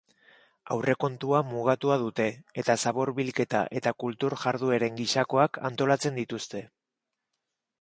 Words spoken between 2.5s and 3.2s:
eta zabor